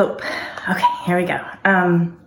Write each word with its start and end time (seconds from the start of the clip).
hope. 0.00 0.22
Okay, 0.66 0.82
here 1.04 1.18
we 1.18 1.24
go. 1.24 1.38
Um, 1.62 2.18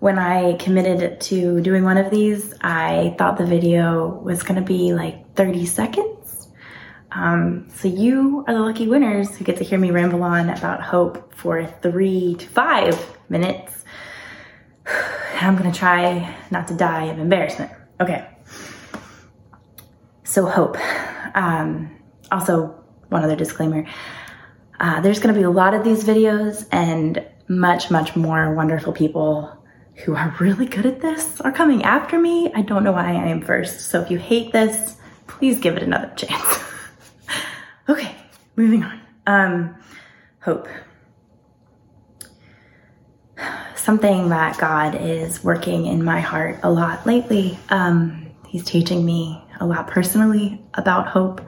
when 0.00 0.18
I 0.18 0.54
committed 0.54 1.20
to 1.20 1.60
doing 1.60 1.84
one 1.84 1.98
of 1.98 2.10
these, 2.10 2.52
I 2.62 3.14
thought 3.16 3.38
the 3.38 3.46
video 3.46 4.08
was 4.08 4.42
going 4.42 4.58
to 4.58 4.66
be 4.66 4.92
like 4.92 5.36
30 5.36 5.66
seconds. 5.66 6.48
Um, 7.12 7.68
so 7.76 7.86
you 7.86 8.44
are 8.48 8.54
the 8.54 8.60
lucky 8.60 8.88
winners 8.88 9.36
who 9.36 9.44
get 9.44 9.58
to 9.58 9.64
hear 9.64 9.78
me 9.78 9.92
ramble 9.92 10.24
on 10.24 10.50
about 10.50 10.82
hope 10.82 11.32
for 11.36 11.64
three 11.80 12.34
to 12.40 12.46
five 12.48 12.98
minutes. 13.28 13.84
I'm 15.40 15.56
going 15.56 15.70
to 15.70 15.78
try 15.78 16.36
not 16.50 16.66
to 16.68 16.74
die 16.74 17.04
of 17.04 17.20
embarrassment. 17.20 17.70
Okay. 18.00 18.28
So 20.24 20.46
hope. 20.46 20.76
Um, 21.36 22.00
also, 22.32 22.74
one 23.10 23.22
other 23.22 23.36
disclaimer. 23.36 23.86
Uh, 24.80 25.00
there's 25.00 25.18
going 25.18 25.34
to 25.34 25.38
be 25.38 25.44
a 25.44 25.50
lot 25.50 25.74
of 25.74 25.84
these 25.84 26.04
videos 26.04 26.66
and 26.72 27.24
much, 27.48 27.90
much 27.90 28.16
more 28.16 28.54
wonderful 28.54 28.92
people 28.92 29.64
who 30.04 30.14
are 30.14 30.34
really 30.40 30.66
good 30.66 30.86
at 30.86 31.00
this 31.00 31.40
are 31.40 31.52
coming 31.52 31.82
after 31.84 32.18
me. 32.18 32.52
I 32.54 32.62
don't 32.62 32.84
know 32.84 32.92
why 32.92 33.10
I 33.10 33.26
am 33.26 33.40
first. 33.40 33.82
So 33.82 34.00
if 34.00 34.10
you 34.10 34.18
hate 34.18 34.52
this, 34.52 34.96
please 35.26 35.58
give 35.58 35.76
it 35.76 35.82
another 35.82 36.12
chance. 36.16 36.64
okay, 37.88 38.14
moving 38.56 38.82
on. 38.82 39.00
Um, 39.26 39.76
hope. 40.40 40.68
Something 43.76 44.30
that 44.30 44.56
God 44.58 44.94
is 44.94 45.44
working 45.44 45.86
in 45.86 46.02
my 46.02 46.20
heart 46.20 46.58
a 46.62 46.70
lot 46.70 47.06
lately. 47.06 47.58
Um, 47.68 48.30
he's 48.46 48.64
teaching 48.64 49.04
me 49.04 49.42
a 49.60 49.66
lot 49.66 49.88
personally 49.88 50.60
about 50.74 51.06
hope. 51.06 51.42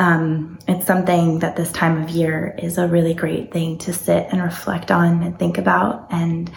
Um, 0.00 0.58
it's 0.66 0.86
something 0.86 1.40
that 1.40 1.56
this 1.56 1.70
time 1.70 2.02
of 2.02 2.08
year 2.08 2.54
is 2.58 2.78
a 2.78 2.88
really 2.88 3.12
great 3.12 3.52
thing 3.52 3.76
to 3.78 3.92
sit 3.92 4.28
and 4.32 4.42
reflect 4.42 4.90
on 4.90 5.22
and 5.22 5.38
think 5.38 5.58
about 5.58 6.06
and 6.10 6.50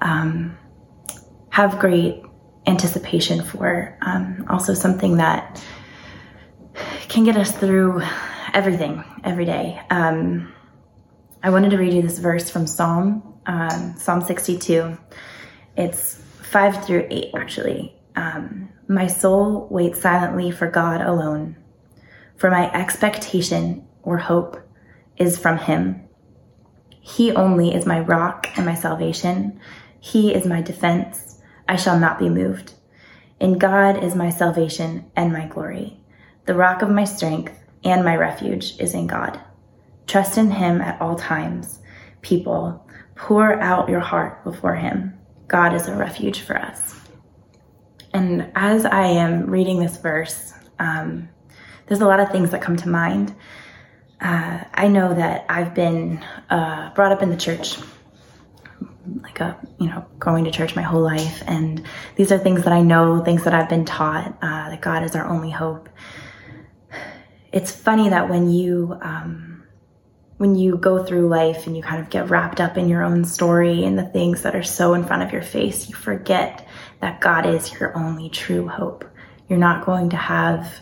um, 0.00 0.58
have 1.50 1.78
great 1.78 2.20
anticipation 2.66 3.44
for. 3.44 3.96
Um, 4.02 4.44
also, 4.50 4.74
something 4.74 5.18
that 5.18 5.64
can 7.08 7.22
get 7.22 7.36
us 7.36 7.52
through 7.52 8.02
everything 8.52 9.04
every 9.22 9.44
day. 9.44 9.80
Um, 9.90 10.52
I 11.44 11.50
wanted 11.50 11.70
to 11.70 11.78
read 11.78 11.92
you 11.92 12.02
this 12.02 12.18
verse 12.18 12.50
from 12.50 12.66
Psalm, 12.66 13.38
um, 13.46 13.94
Psalm 13.96 14.20
62. 14.20 14.98
It's 15.76 16.16
five 16.42 16.84
through 16.84 17.06
eight, 17.08 17.30
actually. 17.36 17.94
Um, 18.16 18.70
my 18.88 19.06
soul 19.06 19.68
waits 19.70 20.00
silently 20.00 20.50
for 20.50 20.68
God 20.68 21.00
alone, 21.02 21.56
for 22.36 22.50
my 22.50 22.70
expectation 22.72 23.86
or 24.02 24.18
hope 24.18 24.60
is 25.16 25.38
from 25.38 25.58
Him. 25.58 26.08
He 27.00 27.32
only 27.32 27.74
is 27.74 27.86
my 27.86 28.00
rock 28.00 28.48
and 28.56 28.64
my 28.64 28.74
salvation. 28.74 29.60
He 30.00 30.34
is 30.34 30.46
my 30.46 30.62
defense. 30.62 31.38
I 31.68 31.76
shall 31.76 31.98
not 31.98 32.18
be 32.18 32.28
moved. 32.28 32.74
In 33.40 33.58
God 33.58 34.02
is 34.02 34.14
my 34.14 34.30
salvation 34.30 35.10
and 35.16 35.32
my 35.32 35.46
glory. 35.46 36.00
The 36.46 36.54
rock 36.54 36.82
of 36.82 36.90
my 36.90 37.04
strength 37.04 37.58
and 37.84 38.04
my 38.04 38.16
refuge 38.16 38.78
is 38.78 38.94
in 38.94 39.06
God. 39.06 39.40
Trust 40.06 40.38
in 40.38 40.50
Him 40.50 40.80
at 40.80 41.00
all 41.00 41.16
times. 41.16 41.78
People, 42.22 42.86
pour 43.14 43.60
out 43.60 43.88
your 43.88 44.00
heart 44.00 44.44
before 44.44 44.74
Him. 44.74 45.14
God 45.48 45.74
is 45.74 45.88
a 45.88 45.96
refuge 45.96 46.40
for 46.40 46.56
us. 46.56 46.98
And 48.12 48.50
as 48.54 48.84
I 48.84 49.06
am 49.06 49.50
reading 49.50 49.80
this 49.80 49.96
verse, 49.96 50.54
um, 50.78 51.28
there's 51.86 52.00
a 52.00 52.06
lot 52.06 52.20
of 52.20 52.30
things 52.30 52.50
that 52.50 52.62
come 52.62 52.76
to 52.76 52.88
mind. 52.88 53.34
Uh, 54.20 54.64
I 54.72 54.88
know 54.88 55.14
that 55.14 55.44
I've 55.48 55.74
been 55.74 56.24
uh, 56.48 56.92
brought 56.94 57.12
up 57.12 57.22
in 57.22 57.30
the 57.30 57.36
church 57.36 57.76
like 59.22 59.40
a 59.40 59.58
you 59.78 59.86
know 59.86 60.04
going 60.18 60.44
to 60.44 60.50
church 60.50 60.74
my 60.74 60.82
whole 60.82 61.02
life 61.02 61.42
and 61.46 61.84
these 62.16 62.32
are 62.32 62.38
things 62.38 62.64
that 62.64 62.72
i 62.72 62.80
know 62.80 63.22
things 63.22 63.44
that 63.44 63.54
i've 63.54 63.68
been 63.68 63.84
taught 63.84 64.28
uh, 64.40 64.70
that 64.70 64.80
god 64.80 65.02
is 65.02 65.14
our 65.14 65.26
only 65.26 65.50
hope 65.50 65.88
it's 67.52 67.70
funny 67.70 68.08
that 68.08 68.28
when 68.28 68.50
you 68.50 68.96
um, 69.02 69.64
when 70.38 70.56
you 70.56 70.76
go 70.76 71.04
through 71.04 71.28
life 71.28 71.66
and 71.66 71.76
you 71.76 71.82
kind 71.82 72.00
of 72.00 72.10
get 72.10 72.28
wrapped 72.30 72.60
up 72.60 72.76
in 72.76 72.88
your 72.88 73.02
own 73.02 73.24
story 73.24 73.84
and 73.84 73.98
the 73.98 74.06
things 74.06 74.42
that 74.42 74.56
are 74.56 74.62
so 74.62 74.94
in 74.94 75.04
front 75.04 75.22
of 75.22 75.32
your 75.32 75.42
face 75.42 75.88
you 75.88 75.94
forget 75.94 76.66
that 77.00 77.20
god 77.20 77.46
is 77.46 77.72
your 77.78 77.96
only 77.96 78.28
true 78.30 78.66
hope 78.66 79.04
you're 79.48 79.58
not 79.58 79.84
going 79.84 80.10
to 80.10 80.16
have 80.16 80.80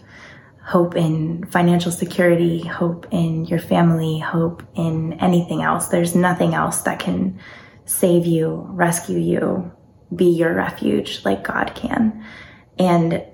hope 0.65 0.95
in 0.95 1.45
financial 1.47 1.91
security 1.91 2.61
hope 2.61 3.07
in 3.11 3.45
your 3.47 3.59
family 3.59 4.19
hope 4.19 4.63
in 4.75 5.13
anything 5.15 5.61
else 5.61 5.89
there's 5.89 6.15
nothing 6.15 6.55
else 6.55 6.83
that 6.83 7.01
can 7.01 7.39
save 7.85 8.27
you, 8.27 8.67
rescue 8.71 9.19
you, 9.19 9.73
be 10.15 10.27
your 10.27 10.55
refuge 10.55 11.25
like 11.25 11.45
God 11.45 11.73
can. 11.75 12.25
And 12.79 13.25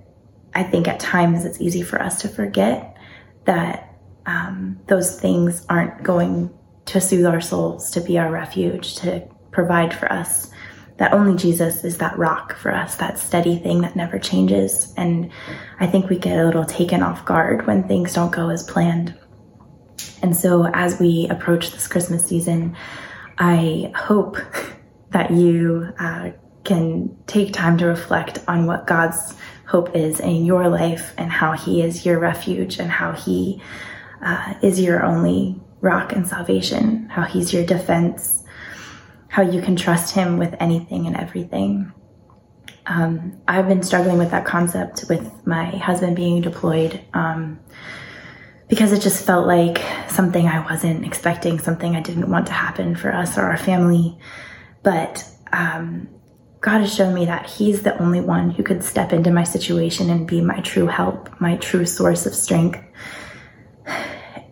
I 0.55 0.62
think 0.62 0.89
at 0.89 1.00
times 1.00 1.44
it's 1.44 1.61
easy 1.61 1.83
for 1.83 2.00
us 2.00 2.22
to 2.22 2.28
forget 2.28 2.97
that 3.45 3.95
um, 4.27 4.81
those 4.87 5.19
things 5.19 5.65
aren't 5.69 6.03
going 6.03 6.50
to 6.87 7.00
soothe 7.00 7.27
our 7.27 7.41
souls, 7.41 7.91
to 7.93 8.00
be 8.00 8.19
our 8.19 8.31
refuge, 8.31 8.97
to 8.97 9.27
provide 9.50 9.95
for 9.95 10.10
us. 10.12 10.50
That 10.98 11.12
only 11.12 11.36
Jesus 11.36 11.84
is 11.84 11.98
that 11.98 12.19
rock 12.19 12.56
for 12.56 12.75
us, 12.75 12.97
that 12.97 13.19
steady 13.19 13.59
thing 13.59 13.81
that 13.82 13.97
never 13.97 14.19
changes. 14.19 14.92
And 14.97 15.31
I 15.81 15.86
think 15.86 16.09
we 16.09 16.19
get 16.19 16.38
a 16.38 16.44
little 16.44 16.64
taken 16.64 17.03
off 17.03 17.25
guard 17.25 17.66
when 17.66 17.86
things 17.86 18.14
don't 18.14 18.32
go 18.32 18.50
as 18.50 18.64
planned. 18.64 19.16
And 20.22 20.36
so 20.36 20.66
as 20.75 20.98
we 20.98 21.28
approach 21.31 21.70
this 21.70 21.86
Christmas 21.86 22.25
season, 22.26 22.76
I 23.38 23.92
hope 23.94 24.36
that 25.10 25.31
you 25.31 25.92
uh, 25.98 26.31
can 26.64 27.16
take 27.26 27.53
time 27.53 27.78
to 27.78 27.86
reflect 27.86 28.41
on 28.48 28.66
what 28.66 28.86
God's 28.86 29.34
hope 29.66 29.94
is 29.94 30.20
in 30.20 30.44
your 30.44 30.69
life 30.69 31.15
and 31.16 31.30
how 31.30 31.53
He 31.53 31.82
is 31.82 32.04
your 32.04 32.19
refuge 32.19 32.78
and 32.78 32.91
how 32.91 33.12
He 33.12 33.62
uh, 34.22 34.54
is 34.62 34.80
your 34.80 35.04
only 35.04 35.60
rock 35.80 36.12
and 36.12 36.26
salvation, 36.26 37.09
how 37.09 37.22
He's 37.22 37.53
your 37.53 37.65
defense, 37.65 38.38
how 39.28 39.43
you 39.43 39.61
can 39.61 39.77
trust 39.77 40.15
Him 40.15 40.39
with 40.39 40.55
anything 40.61 41.06
and 41.06 41.16
everything. 41.16 41.93
Um, 42.87 43.41
I've 43.47 43.69
been 43.69 43.83
struggling 43.83 44.19
with 44.19 44.31
that 44.31 44.47
concept 44.47 45.05
with 45.09 45.47
my 45.47 45.66
husband 45.77 46.16
being 46.16 46.41
deployed. 46.41 47.00
Um, 47.12 47.61
because 48.69 48.93
it 48.93 49.00
just 49.00 49.25
felt 49.25 49.47
like 49.47 49.83
something 50.11 50.47
I 50.47 50.65
wasn't 50.65 51.05
expecting, 51.05 51.59
something 51.59 51.97
I 51.97 52.00
didn't 52.00 52.31
want 52.31 52.47
to 52.49 52.53
happen 52.53 52.94
for 52.94 53.12
us 53.12 53.39
or 53.39 53.43
our 53.43 53.56
family. 53.56 54.19
But 54.83 55.25
um, 55.53 56.09
God 56.60 56.81
has 56.81 56.95
shown 56.95 57.15
me 57.15 57.25
that 57.27 57.47
He's 57.47 57.83
the 57.83 58.00
only 58.00 58.21
one 58.21 58.50
who 58.50 58.62
could 58.62 58.84
step 58.84 59.12
into 59.12 59.31
my 59.31 59.45
situation 59.45 60.10
and 60.10 60.27
be 60.27 60.41
my 60.41 60.60
true 60.60 60.87
help, 60.87 61.41
my 61.41 61.56
true 61.56 61.87
source 61.87 62.27
of 62.27 62.34
strength. 62.34 62.81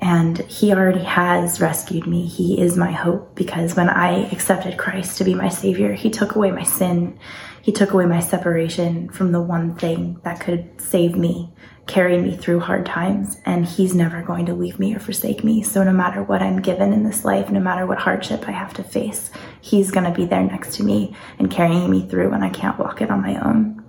And 0.07 0.39
He 0.39 0.73
already 0.73 1.03
has 1.03 1.61
rescued 1.61 2.07
me. 2.07 2.27
He 2.27 2.61
is 2.61 2.77
my 2.77 2.93
hope 2.93 3.35
because 3.35 3.75
when 3.75 3.89
I 3.89 4.31
accepted 4.31 4.79
Christ 4.79 5.19
to 5.19 5.25
be 5.25 5.35
my 5.35 5.49
Savior, 5.49 5.95
He 5.95 6.11
took 6.11 6.37
away 6.37 6.53
my 6.53 6.63
sin. 6.63 7.19
He 7.61 7.73
took 7.73 7.93
away 7.93 8.07
my 8.07 8.21
separation 8.21 9.09
from 9.09 9.33
the 9.33 9.41
one 9.41 9.75
thing 9.75 10.21
that 10.23 10.39
could 10.39 10.81
save 10.81 11.17
me 11.17 11.53
carry 11.87 12.19
me 12.19 12.37
through 12.37 12.61
hard 12.61 12.85
times 12.85 13.41
and 13.45 13.65
he's 13.65 13.95
never 13.95 14.21
going 14.21 14.47
to 14.47 14.55
leave 14.55 14.79
me 14.79 14.95
or 14.95 14.99
forsake 14.99 15.45
me. 15.45 15.63
So 15.63 15.85
no 15.85 15.93
matter 15.93 16.23
what 16.23 16.43
I'm 16.43 16.61
given 16.61 16.93
in 16.93 17.05
this 17.05 17.25
life, 17.25 17.49
no 17.51 17.61
matter 17.61 17.87
what 17.87 17.99
hardship 17.99 18.49
I 18.49 18.53
have 18.53 18.75
to 18.75 18.83
face, 18.83 19.31
he's 19.61 19.93
going 19.93 20.05
to 20.05 20.17
be 20.17 20.25
there 20.25 20.43
next 20.43 20.75
to 20.77 20.83
me 20.83 21.15
and 21.39 21.51
carrying 21.51 21.89
me 21.89 22.09
through 22.09 22.31
when 22.31 22.43
I 22.43 22.51
can't 22.51 22.79
walk 22.79 23.03
it 23.03 23.11
on 23.11 23.23
my 23.23 23.37
own. 23.41 23.85